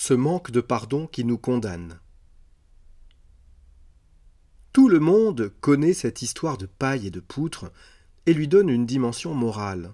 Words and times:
ce 0.00 0.14
manque 0.14 0.50
de 0.50 0.62
pardon 0.62 1.06
qui 1.06 1.26
nous 1.26 1.36
condamne. 1.36 2.00
Tout 4.72 4.88
le 4.88 4.98
monde 4.98 5.52
connaît 5.60 5.92
cette 5.92 6.22
histoire 6.22 6.56
de 6.56 6.64
paille 6.64 7.08
et 7.08 7.10
de 7.10 7.20
poutre 7.20 7.70
et 8.24 8.32
lui 8.32 8.48
donne 8.48 8.70
une 8.70 8.86
dimension 8.86 9.34
morale. 9.34 9.92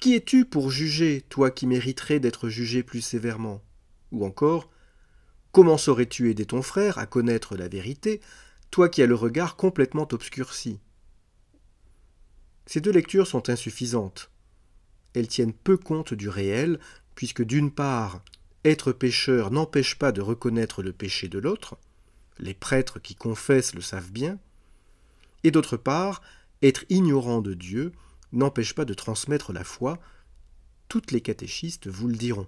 Qui 0.00 0.14
es-tu 0.14 0.46
pour 0.46 0.70
juger, 0.70 1.20
toi 1.28 1.50
qui 1.50 1.66
mériterais 1.66 2.20
d'être 2.20 2.48
jugé 2.48 2.82
plus 2.82 3.02
sévèrement? 3.02 3.62
Ou 4.12 4.24
encore, 4.24 4.70
comment 5.52 5.76
saurais-tu 5.76 6.30
aider 6.30 6.46
ton 6.46 6.62
frère 6.62 6.96
à 6.96 7.04
connaître 7.04 7.58
la 7.58 7.68
vérité, 7.68 8.22
toi 8.70 8.88
qui 8.88 9.02
as 9.02 9.06
le 9.06 9.14
regard 9.14 9.56
complètement 9.56 10.08
obscurci? 10.10 10.80
Ces 12.64 12.80
deux 12.80 12.92
lectures 12.92 13.26
sont 13.26 13.50
insuffisantes. 13.50 14.30
Elles 15.12 15.28
tiennent 15.28 15.52
peu 15.52 15.76
compte 15.76 16.14
du 16.14 16.30
réel, 16.30 16.80
puisque 17.14 17.42
d'une 17.42 17.70
part, 17.70 18.22
être 18.64 18.92
pécheur 18.92 19.50
n'empêche 19.50 19.96
pas 19.98 20.12
de 20.12 20.20
reconnaître 20.20 20.82
le 20.82 20.92
péché 20.92 21.28
de 21.28 21.38
l'autre, 21.38 21.78
les 22.38 22.54
prêtres 22.54 22.98
qui 22.98 23.14
confessent 23.14 23.74
le 23.74 23.80
savent 23.80 24.10
bien, 24.12 24.38
et 25.44 25.50
d'autre 25.50 25.76
part, 25.76 26.22
être 26.62 26.84
ignorant 26.90 27.40
de 27.40 27.54
Dieu 27.54 27.92
n'empêche 28.32 28.74
pas 28.74 28.84
de 28.84 28.94
transmettre 28.94 29.52
la 29.52 29.64
foi, 29.64 29.98
toutes 30.88 31.10
les 31.10 31.20
catéchistes 31.20 31.88
vous 31.88 32.08
le 32.08 32.16
diront. 32.16 32.46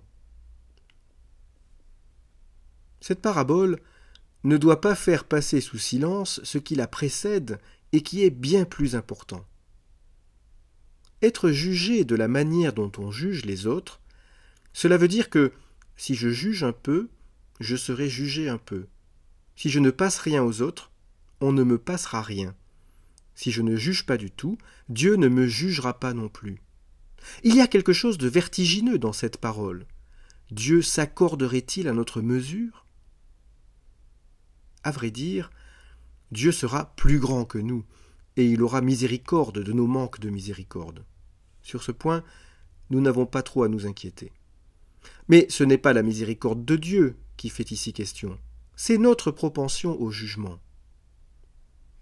Cette 3.00 3.20
parabole 3.20 3.80
ne 4.44 4.56
doit 4.56 4.80
pas 4.80 4.94
faire 4.94 5.24
passer 5.24 5.60
sous 5.60 5.78
silence 5.78 6.40
ce 6.44 6.58
qui 6.58 6.74
la 6.74 6.86
précède 6.86 7.58
et 7.92 8.02
qui 8.02 8.22
est 8.22 8.30
bien 8.30 8.64
plus 8.64 8.94
important. 8.96 9.44
Être 11.22 11.50
jugé 11.50 12.04
de 12.04 12.16
la 12.16 12.28
manière 12.28 12.72
dont 12.72 12.90
on 12.98 13.10
juge 13.10 13.44
les 13.44 13.66
autres, 13.66 14.00
cela 14.72 14.96
veut 14.96 15.08
dire 15.08 15.30
que 15.30 15.52
si 16.02 16.16
je 16.16 16.30
juge 16.30 16.64
un 16.64 16.72
peu, 16.72 17.10
je 17.60 17.76
serai 17.76 18.08
jugé 18.08 18.48
un 18.48 18.58
peu. 18.58 18.88
Si 19.54 19.70
je 19.70 19.78
ne 19.78 19.92
passe 19.92 20.18
rien 20.18 20.42
aux 20.42 20.60
autres, 20.60 20.90
on 21.40 21.52
ne 21.52 21.62
me 21.62 21.78
passera 21.78 22.22
rien. 22.22 22.56
Si 23.36 23.52
je 23.52 23.62
ne 23.62 23.76
juge 23.76 24.04
pas 24.04 24.16
du 24.16 24.32
tout, 24.32 24.58
Dieu 24.88 25.14
ne 25.14 25.28
me 25.28 25.46
jugera 25.46 26.00
pas 26.00 26.12
non 26.12 26.28
plus. 26.28 26.60
Il 27.44 27.54
y 27.54 27.60
a 27.60 27.68
quelque 27.68 27.92
chose 27.92 28.18
de 28.18 28.26
vertigineux 28.26 28.98
dans 28.98 29.12
cette 29.12 29.36
parole. 29.36 29.86
Dieu 30.50 30.82
s'accorderait-il 30.82 31.86
à 31.86 31.92
notre 31.92 32.20
mesure? 32.20 32.84
À 34.82 34.90
vrai 34.90 35.12
dire, 35.12 35.52
Dieu 36.32 36.50
sera 36.50 36.96
plus 36.96 37.20
grand 37.20 37.44
que 37.44 37.58
nous, 37.58 37.84
et 38.36 38.44
il 38.44 38.60
aura 38.62 38.80
miséricorde 38.80 39.62
de 39.62 39.72
nos 39.72 39.86
manques 39.86 40.18
de 40.18 40.30
miséricorde. 40.30 41.04
Sur 41.62 41.84
ce 41.84 41.92
point, 41.92 42.24
nous 42.90 43.00
n'avons 43.00 43.24
pas 43.24 43.44
trop 43.44 43.62
à 43.62 43.68
nous 43.68 43.86
inquiéter. 43.86 44.32
Mais 45.28 45.46
ce 45.48 45.64
n'est 45.64 45.78
pas 45.78 45.92
la 45.92 46.02
miséricorde 46.02 46.64
de 46.64 46.76
Dieu 46.76 47.16
qui 47.36 47.48
fait 47.48 47.70
ici 47.70 47.92
question, 47.92 48.38
c'est 48.76 48.98
notre 48.98 49.30
propension 49.30 50.00
au 50.00 50.10
jugement. 50.10 50.58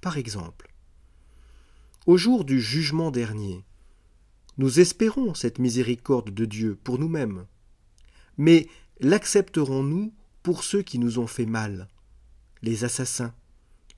Par 0.01 0.17
exemple, 0.19 0.73
au 2.07 2.17
jour 2.17 2.45
du 2.45 2.61
jugement 2.61 3.11
dernier, 3.11 3.65
nous 4.59 4.81
espérons 4.81 5.35
cette 5.35 5.59
miséricorde 5.59 6.31
de 6.31 6.45
Dieu 6.45 6.79
pour 6.83 6.99
nous-mêmes, 6.99 7.47
mais 8.37 8.69
l'accepterons-nous 9.01 10.13
pour 10.43 10.65
ceux 10.65 10.83
qui 10.83 10.99
nous 10.99 11.19
ont 11.19 11.27
fait 11.27 11.47
mal, 11.47 11.89
les 12.63 12.85
assassins, 12.85 13.35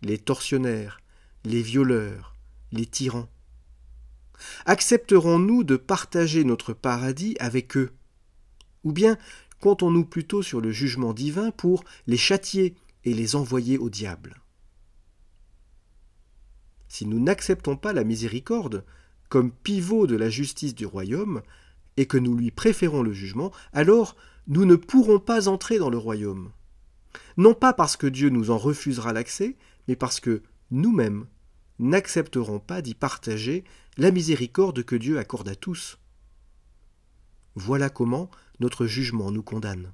les 0.03 0.19
tortionnaires, 0.19 1.00
les 1.45 1.62
violeurs, 1.62 2.36
les 2.73 2.86
tyrans? 2.86 3.28
Accepterons-nous 4.67 5.62
de 5.64 5.77
partager 5.77 6.45
notre 6.45 6.73
paradis 6.73 7.36
avec 7.39 7.77
eux? 7.77 7.92
Ou 8.85 8.93
bien 8.93 9.17
comptons-nous 9.61 10.05
plutôt 10.05 10.43
sur 10.43 10.61
le 10.61 10.71
jugement 10.71 11.13
divin 11.13 11.51
pour 11.51 11.85
les 12.07 12.17
châtier 12.17 12.75
et 13.05 13.15
les 13.15 13.37
envoyer 13.37 13.79
au 13.79 13.91
diable? 13.91 14.41
Si 16.89 17.07
nous 17.07 17.21
n'acceptons 17.21 17.77
pas 17.77 17.92
la 17.92 18.05
miséricorde 18.05 18.85
comme 19.29 19.51
pivot 19.51 20.07
de 20.07 20.17
la 20.17 20.29
justice 20.29 20.75
du 20.75 20.85
royaume, 20.85 21.42
et 21.97 22.07
que 22.07 22.19
nous 22.19 22.37
lui 22.37 22.51
préférons 22.51 23.03
le 23.03 23.13
jugement, 23.13 23.53
alors 23.73 24.17
nous 24.47 24.65
ne 24.65 24.77
pourrons 24.77 25.19
pas 25.19 25.48
entrer 25.48 25.79
dans 25.79 25.91
le 25.91 25.98
royaume. 25.98 26.51
Non 27.37 27.55
pas 27.55 27.73
parce 27.73 27.97
que 27.97 28.07
Dieu 28.07 28.29
nous 28.29 28.51
en 28.51 28.59
refusera 28.59 29.13
l'accès, 29.13 29.57
mais 29.89 29.97
parce 29.97 30.21
que 30.21 30.42
nous-mêmes 30.71 31.27
n'accepterons 31.79 32.61
pas 32.61 32.83
d'y 32.83 32.95
partager 32.95 33.65
la 33.97 34.11
miséricorde 34.11 34.83
que 34.85 34.97
Dieu 34.97 35.19
accorde 35.19 35.48
à 35.48 35.55
tous. 35.55 35.98
Voilà 37.55 37.90
comment 37.90 38.30
notre 38.61 38.86
jugement 38.86 39.30
nous 39.30 39.42
condamne. 39.42 39.92